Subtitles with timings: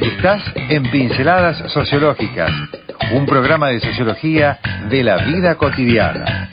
[0.00, 2.50] Estás en Pinceladas Sociológicas,
[3.14, 4.58] un programa de sociología
[4.88, 6.48] de la vida cotidiana.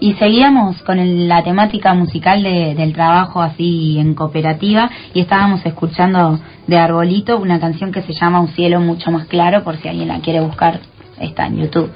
[0.00, 6.78] Y seguíamos con la temática musical del trabajo así en cooperativa y estábamos escuchando de
[6.78, 10.20] Arbolito una canción que se llama Un cielo mucho más claro por si alguien la
[10.20, 10.80] quiere buscar,
[11.18, 11.90] está en YouTube.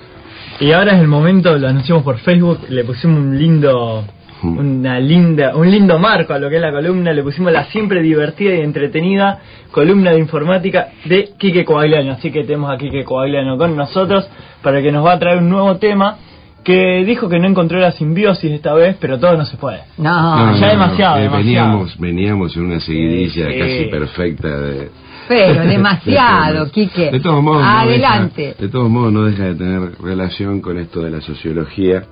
[0.63, 4.05] Y ahora es el momento, lo anunciamos por Facebook, le pusimos un lindo
[4.45, 8.01] una linda, un lindo marco a lo que es la columna, le pusimos la siempre
[8.01, 9.41] divertida y entretenida
[9.73, 12.13] columna de informática de Quique Coagliano.
[12.13, 14.29] Así que tenemos a Quique Coagliano con nosotros
[14.63, 16.19] para que nos va a traer un nuevo tema
[16.63, 19.81] que dijo que no encontró la simbiosis esta vez, pero todo no se puede.
[19.99, 21.45] No, ya demasiado, eh, demasiado.
[21.45, 24.91] Veníamos, veníamos en una seguidilla casi perfecta de...
[25.29, 27.11] Pero demasiado, de, Quique.
[27.11, 28.43] de todos modos, Adelante.
[28.43, 32.05] No deja, de todos modos no deja de tener relación con esto de la sociología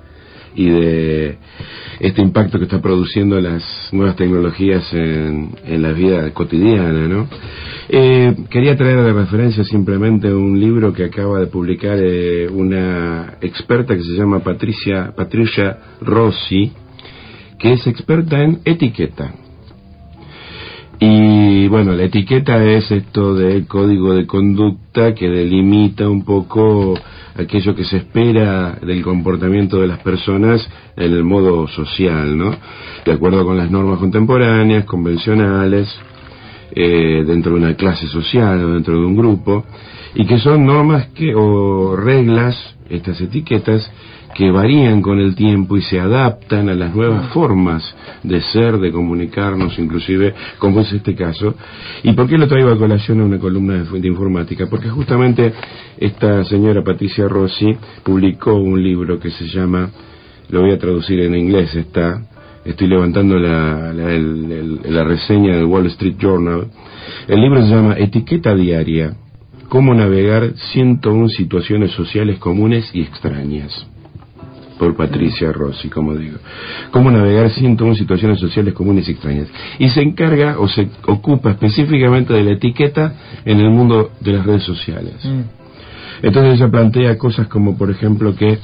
[0.55, 1.37] y de
[1.99, 7.27] este impacto que está produciendo las nuevas tecnologías en, en la vida cotidiana, ¿no?
[7.89, 13.95] Eh, quería traer de referencia simplemente un libro que acaba de publicar eh, una experta
[13.95, 16.71] que se llama Patricia, Patricia Rossi,
[17.59, 19.33] que es experta en etiqueta.
[21.03, 26.93] Y bueno, la etiqueta es esto del código de conducta que delimita un poco
[27.35, 30.61] aquello que se espera del comportamiento de las personas
[30.95, 32.55] en el modo social, ¿no?
[33.03, 35.89] De acuerdo con las normas contemporáneas, convencionales,
[36.75, 39.65] eh, dentro de una clase social o dentro de un grupo,
[40.13, 42.55] y que son normas que, o reglas,
[42.91, 43.91] estas etiquetas,
[44.33, 47.83] que varían con el tiempo y se adaptan a las nuevas formas
[48.23, 51.55] de ser, de comunicarnos, inclusive, como es este caso.
[52.03, 54.67] ¿Y por qué lo traigo a colación a una columna de, de informática?
[54.69, 55.53] Porque justamente
[55.97, 59.89] esta señora Patricia Rossi publicó un libro que se llama,
[60.49, 62.21] lo voy a traducir en inglés, está,
[62.63, 66.67] estoy levantando la, la, el, el, la reseña del Wall Street Journal.
[67.27, 69.13] El libro se llama Etiqueta Diaria,
[69.67, 73.90] cómo navegar 101 situaciones sociales comunes y extrañas
[74.81, 76.39] por Patricia Rossi, como digo.
[76.89, 79.47] Cómo navegar 101 situaciones sociales comunes y extrañas.
[79.77, 83.13] Y se encarga o se ocupa específicamente de la etiqueta
[83.45, 85.23] en el mundo de las redes sociales.
[85.23, 86.25] Mm.
[86.25, 88.57] Entonces ella plantea cosas como, por ejemplo, que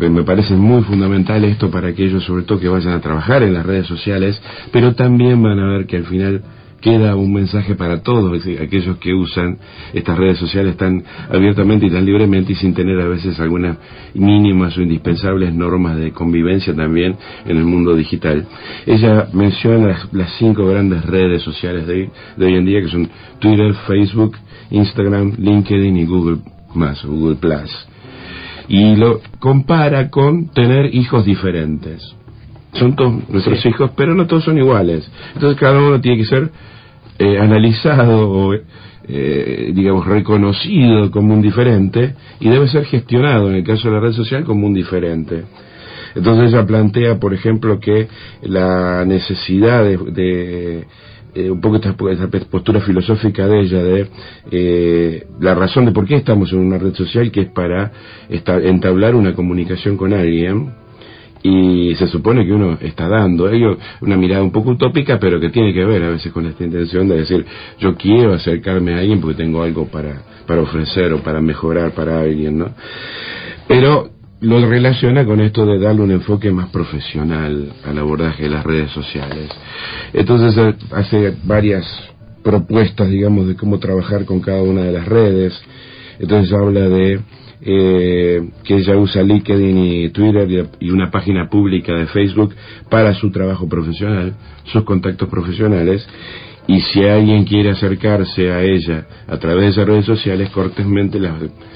[0.00, 3.64] me parece muy fundamental esto para aquellos, sobre todo, que vayan a trabajar en las
[3.64, 4.42] redes sociales,
[4.72, 6.42] pero también van a ver que al final
[6.80, 9.58] queda un mensaje para todos aquellos que usan
[9.92, 13.76] estas redes sociales tan abiertamente y tan libremente y sin tener a veces algunas
[14.14, 18.46] mínimas o indispensables normas de convivencia también en el mundo digital.
[18.86, 23.08] Ella menciona las, cinco grandes redes sociales de, de, hoy en día que son
[23.38, 24.36] Twitter, Facebook,
[24.70, 26.38] Instagram, LinkedIn y Google
[26.74, 27.70] más, Google Plus.
[28.68, 32.14] Y lo compara con tener hijos diferentes
[32.74, 33.68] son todos nuestros sí.
[33.68, 35.10] hijos, pero no todos son iguales.
[35.34, 36.50] Entonces cada uno tiene que ser
[37.18, 43.64] eh, analizado o, eh, digamos, reconocido como un diferente y debe ser gestionado, en el
[43.64, 45.44] caso de la red social, como un diferente.
[46.14, 48.08] Entonces ella plantea, por ejemplo, que
[48.42, 50.86] la necesidad de, de
[51.34, 54.08] eh, un poco esta, esta, postura filosófica de ella, de
[54.50, 57.92] eh, la razón de por qué estamos en una red social, que es para
[58.28, 60.72] esta, entablar una comunicación con alguien,
[61.42, 63.48] y se supone que uno está dando.
[63.48, 66.64] Ello una mirada un poco utópica pero que tiene que ver a veces con esta
[66.64, 67.44] intención de decir
[67.78, 72.20] yo quiero acercarme a alguien porque tengo algo para para ofrecer o para mejorar para
[72.20, 72.70] alguien no
[73.68, 78.64] pero lo relaciona con esto de darle un enfoque más profesional al abordaje de las
[78.64, 79.50] redes sociales.
[80.14, 81.84] Entonces hace varias
[82.42, 85.60] propuestas digamos de cómo trabajar con cada una de las redes
[86.20, 87.20] entonces habla de
[87.62, 92.54] eh, que ella usa LinkedIn y Twitter y una página pública de Facebook
[92.88, 94.34] para su trabajo profesional,
[94.64, 96.06] sus contactos profesionales,
[96.66, 101.34] y si alguien quiere acercarse a ella a través de esas redes sociales, cortésmente las,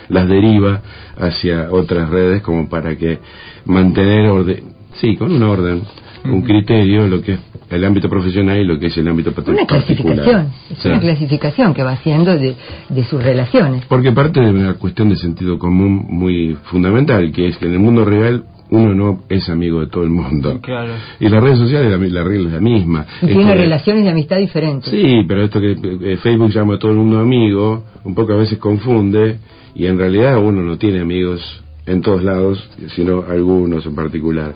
[0.08, 0.82] las deriva
[1.18, 3.18] hacia otras redes como para que
[3.64, 5.82] mantener orden, sí, con un orden,
[6.24, 7.40] un criterio, lo que es
[7.70, 10.16] el ámbito profesional y lo que es el ámbito pat- Una particular.
[10.16, 12.54] clasificación, es una clasificación que va haciendo de,
[12.88, 13.84] de sus relaciones.
[13.86, 17.78] Porque parte de una cuestión de sentido común muy fundamental, que es que en el
[17.80, 20.58] mundo real uno no es amigo de todo el mundo.
[20.62, 20.92] Claro.
[21.20, 23.06] Y las redes sociales la, la regla es la misma.
[23.22, 24.90] Y tiene relaciones de amistad diferentes.
[24.90, 28.36] Sí, pero esto que eh, Facebook llama a todo el mundo amigo, un poco a
[28.36, 29.38] veces confunde,
[29.74, 31.40] y en realidad uno no tiene amigos
[31.86, 34.54] en todos lados, sino algunos en particular.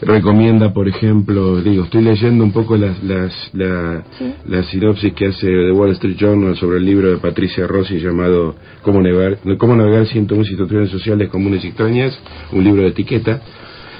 [0.00, 4.04] Recomienda, por ejemplo, digo, estoy leyendo un poco las, las, la,
[4.46, 8.54] la sinopsis que hace The Wall Street Journal sobre el libro de Patricia Rossi llamado
[8.82, 12.18] Cómo navegar, Cómo navegar 101 situaciones sociales comunes y extrañas,
[12.52, 13.40] un libro de etiqueta.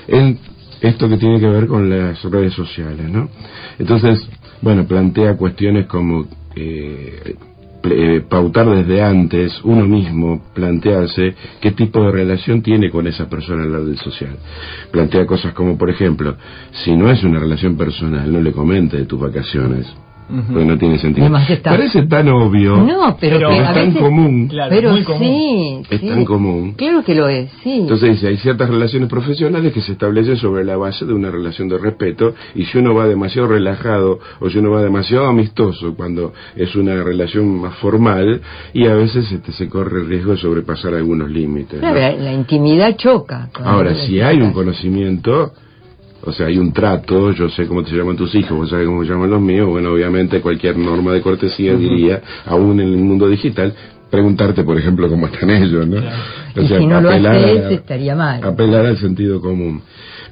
[0.09, 0.39] En
[0.81, 3.29] esto que tiene que ver con las redes sociales, ¿no?
[3.79, 4.27] Entonces,
[4.63, 6.27] bueno, plantea cuestiones como
[6.57, 7.37] eh,
[7.85, 13.65] eh, pautar desde antes, uno mismo, plantearse qué tipo de relación tiene con esa persona
[13.65, 14.37] en la red social.
[14.91, 16.37] Plantea cosas como, por ejemplo,
[16.85, 19.87] si no es una relación personal, no le comente de tus vacaciones,
[20.49, 21.37] porque no tiene sentido.
[21.49, 24.03] Está- Parece tan obvio, No, pero, Pero que es a tan veces...
[24.03, 25.21] común, Claro, pero muy común.
[25.23, 26.09] sí, es sí.
[26.09, 26.73] tan común.
[26.75, 27.79] Claro que lo es, sí.
[27.81, 31.69] Entonces dice, hay ciertas relaciones profesionales que se establecen sobre la base de una relación
[31.69, 36.33] de respeto y si uno va demasiado relajado o si uno va demasiado amistoso cuando
[36.57, 38.41] es una relación más formal
[38.73, 41.75] y a veces este, se corre el riesgo de sobrepasar algunos límites.
[41.75, 41.81] ¿no?
[41.81, 43.49] Claro, la, la intimidad choca.
[43.65, 45.53] Ahora, si hay un conocimiento,
[46.25, 49.05] o sea, hay un trato, yo sé cómo te llaman tus hijos, vos sabés cómo
[49.05, 53.29] se llaman los míos, bueno, obviamente cualquier norma de cortesía diría, aún en el mundo
[53.29, 53.73] digital,
[54.11, 55.99] preguntarte, por ejemplo, cómo están ellos, ¿no?
[56.55, 58.45] Y si no lo apelar haces, a- estaría mal.
[58.45, 59.83] apelar al sentido común.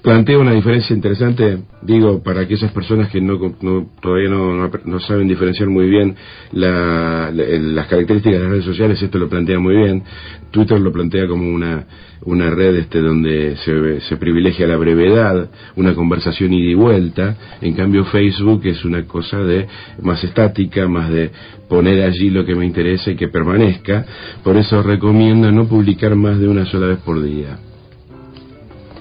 [0.02, 5.28] Plantea una diferencia interesante, digo, para aquellas personas que no, no- todavía no, no, saben
[5.28, 6.16] diferenciar muy bien
[6.52, 10.02] la- las características de las redes sociales, esto lo plantea muy bien.
[10.50, 11.84] Twitter lo plantea como una,
[12.22, 17.36] una red este, donde se, se privilegia la brevedad, una conversación ida y vuelta.
[17.60, 19.66] En cambio, Facebook es una cosa de
[20.00, 21.30] más estática, más de
[21.68, 24.06] poner allí lo que me interesa y que permanezca.
[24.42, 27.58] Por eso recomienda no publicar más de una sola vez por día.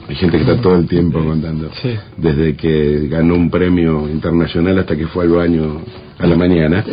[0.09, 1.69] Hay gente que está todo el tiempo contando.
[1.83, 1.91] Sí.
[2.17, 5.81] Desde que ganó un premio internacional hasta que fue al baño
[6.17, 6.83] a la mañana.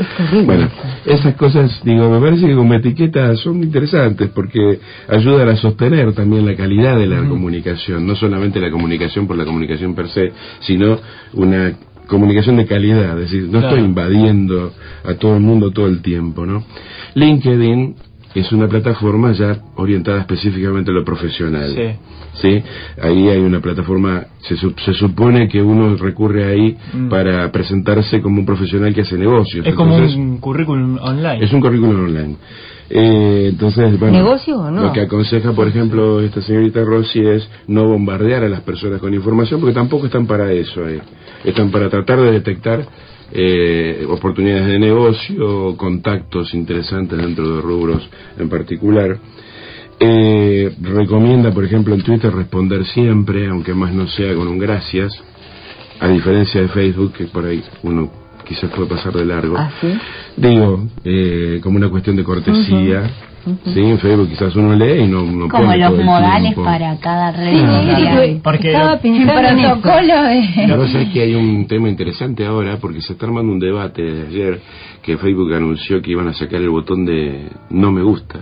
[0.45, 0.69] Bueno,
[1.07, 6.45] esas cosas, digo, me parece que como etiqueta son interesantes porque ayudan a sostener también
[6.45, 8.07] la calidad de la comunicación.
[8.07, 10.99] No solamente la comunicación por la comunicación per se, sino
[11.33, 11.73] una
[12.07, 13.19] comunicación de calidad.
[13.21, 13.69] Es decir, no Claro.
[13.69, 14.73] estoy invadiendo
[15.05, 16.63] a todo el mundo todo el tiempo, ¿no?
[17.15, 17.97] LinkedIn
[18.41, 21.71] es una plataforma ya orientada específicamente a lo profesional.
[21.75, 21.99] Sí.
[22.43, 22.63] ¿sí?
[23.03, 27.09] Ahí hay una plataforma, se, su- se supone que uno recurre ahí Mm.
[27.09, 29.67] para presentarse como un profesional que hace negocios.
[29.67, 31.43] Es como un currículum online.
[31.45, 32.37] es un currículum online.
[32.89, 34.83] Eh, entonces, bueno, ¿Negocio o no?
[34.85, 39.13] lo que aconseja, por ejemplo, esta señorita Rossi es no bombardear a las personas con
[39.13, 41.01] información, porque tampoco están para eso ahí.
[41.45, 42.87] Están para tratar de detectar
[43.33, 48.09] eh, oportunidades de negocio, contactos interesantes dentro de rubros
[48.39, 49.19] en particular.
[49.99, 55.13] Eh, recomienda, por ejemplo, en Twitter responder siempre, aunque más no sea con un gracias,
[56.01, 59.57] a diferencia de Facebook, que por ahí uno quizás puede pasar de largo.
[59.59, 59.89] ¿Ah, sí?
[60.37, 63.11] Digo, eh, como una cuestión de cortesía.
[63.65, 66.99] Sí, en Facebook quizás uno lee y no, no Como pone los todo modales para
[66.99, 68.41] cada red Sí, social.
[68.43, 70.15] Porque estaba pensando en protocolo.
[70.57, 74.27] Pero sabes que hay un tema interesante ahora porque se está armando un debate desde
[74.27, 74.61] ayer
[75.01, 78.41] que Facebook anunció que iban a sacar el botón de no me gusta.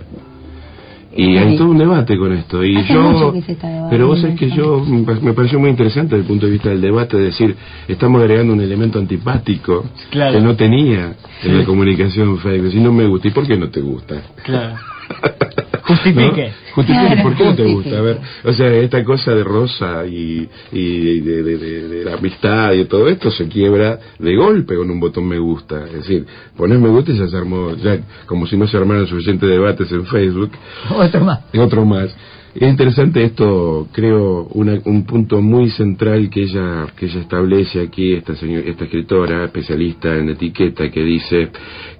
[1.17, 2.63] Y hay todo un debate con esto.
[2.63, 5.19] Y Hace yo, mucho que se está debatiendo pero vos sabés que yo me pa-
[5.21, 7.55] me pareció muy interesante desde el punto de vista del debate, decir,
[7.87, 10.33] estamos agregando un elemento antipático Claro.
[10.37, 12.71] que no tenía en la comunicación Facebook.
[12.71, 14.15] Si no me gusta, ¿y por qué no te gusta?
[14.43, 14.75] Claro.
[15.87, 16.47] Justifique.
[16.47, 16.73] ¿No?
[16.75, 17.23] Justifique, Claro.
[17.23, 17.97] ¿por qué no te gusta?
[17.97, 22.15] A ver, o sea, esta cosa de rosa y, y de, de- de- de la
[22.15, 25.85] amistad y todo esto se quiebra de golpe con un botón me gusta.
[25.85, 26.25] Es decir,
[26.57, 29.91] pones me gusta y ya se armó, ya como si no se armaran suficientes debates
[29.91, 30.51] en Facebook,
[30.89, 31.39] Otro más.
[31.53, 32.15] y otro más.
[32.55, 38.13] Es interesante esto, creo, una- un punto muy central que ella, que ella establece aquí,
[38.13, 41.49] esta, señor, esta escritora especialista en etiqueta, que dice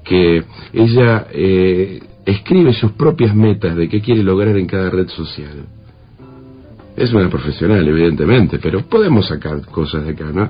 [0.03, 0.43] que
[0.73, 5.65] ella eh, escribe sus propias metas de qué quiere lograr en cada red social.
[6.97, 10.49] Es una profesional, evidentemente, pero podemos sacar cosas de acá, ¿no?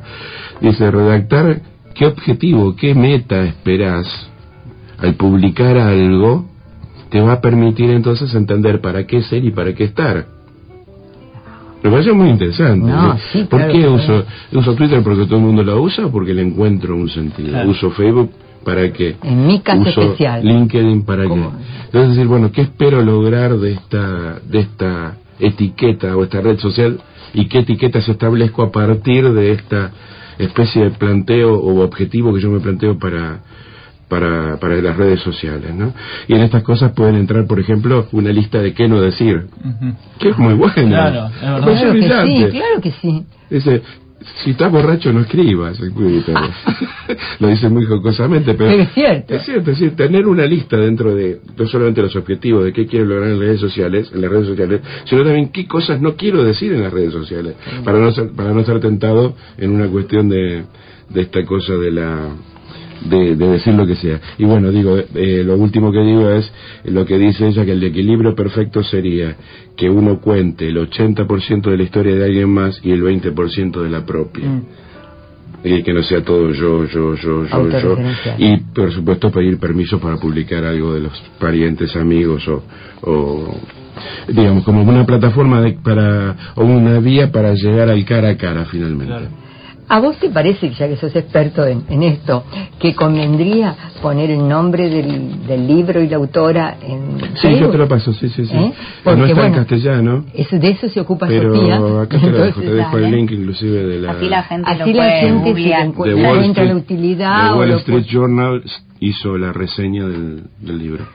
[0.62, 1.62] Dice, redactar
[1.96, 4.08] qué objetivo, qué meta esperás
[5.00, 6.46] al publicar algo
[7.10, 10.26] te va a permitir entonces entender para qué ser y para qué estar.
[11.84, 12.90] Me parece muy interesante.
[12.90, 13.18] No, ¿no?
[13.32, 15.04] sí, ¿Por claro qué uso, uso Twitter?
[15.04, 17.52] Porque todo el mundo lo usa o porque le encuentro un sentido.
[17.52, 17.70] Claro.
[17.70, 18.32] Uso Facebook
[18.66, 19.16] para qué.
[19.24, 20.44] En mi caso uso especial.
[20.44, 21.30] LinkedIn para qué.
[21.30, 21.54] ¿Cómo?
[21.86, 27.00] Entonces decir, bueno, ¿qué espero lograr de esta, de esta etiqueta o esta red social
[27.34, 29.92] y qué etiquetas establezco a partir de esta
[30.38, 33.40] especie de planteo o objetivo que yo me planteo para
[34.08, 35.92] para, para las redes sociales, ¿no?
[36.28, 39.48] Y en estas cosas pueden entrar, por ejemplo, una lista de qué no decir,
[40.20, 41.10] que es muy buena.
[41.10, 41.82] Claro, es verdad.
[41.82, 43.26] Claro que sí, claro que sí.
[43.50, 43.82] Dice,
[44.44, 45.80] si estás borracho no escribas,
[47.40, 49.36] lo dice muy jocosamente, pero, Pero es cierto.
[49.36, 52.88] Es cierto, es decir, tener una lista dentro de no solamente los objetivos de qué
[52.88, 56.16] quiero lograr en las redes sociales, en las redes sociales, sino también qué cosas no
[56.16, 59.88] quiero decir en las redes sociales, para no ser, para no estar tentado en una
[59.88, 60.64] cuestión de,
[61.10, 62.30] de esta cosa de la
[63.06, 64.20] de, de decir lo que sea.
[64.38, 66.52] Y bueno, digo, eh, lo último que digo es
[66.86, 69.36] lo que dice ella, que el equilibrio perfecto sería
[69.76, 73.90] que uno cuente el 80% de la historia de alguien más y el 20% de
[73.90, 74.48] la propia.
[74.48, 74.64] Mm.
[75.64, 77.98] Y que no sea todo yo, yo, yo, yo, yo.
[78.38, 82.64] Y por supuesto pedir permiso para publicar algo de los parientes, amigos o,
[83.02, 83.60] o
[84.28, 88.66] digamos, como una plataforma de, para, o una vía para llegar al cara a cara
[88.66, 89.08] finalmente.
[89.08, 89.45] Claro.
[89.88, 92.44] ¿A vos te parece, ya que sos experto en, en esto,
[92.80, 97.78] que convendría poner el nombre del, del libro y la autora en Sí, yo te
[97.78, 98.56] lo paso, sí, sí, sí.
[98.56, 98.72] ¿Eh?
[98.74, 98.74] no
[99.04, 101.76] Porque, está en bueno, castellano, Eso, de eso se ocupa pero Sofía.
[102.02, 104.70] acá te lo dejo, te Entonces, dejo el link inclusive de la, Así la gente
[104.72, 105.60] Así lo la puede gente de
[106.16, 107.54] le encuentra Street, la utilidad.
[107.54, 108.64] o Wall lo Street Journal
[109.00, 111.06] hizo la reseña del, del libro.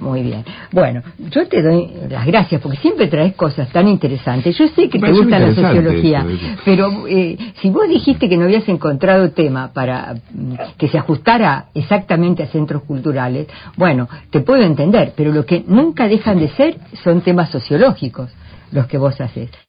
[0.00, 0.44] Muy bien.
[0.72, 4.56] Bueno, yo te doy las gracias porque siempre traes cosas tan interesantes.
[4.58, 8.36] Yo sé que Me te gusta la sociología, esto, pero eh, si vos dijiste que
[8.36, 14.40] no habías encontrado tema para mm, que se ajustara exactamente a centros culturales, bueno, te
[14.40, 18.30] puedo entender, pero lo que nunca dejan de ser son temas sociológicos
[18.72, 19.67] los que vos haces.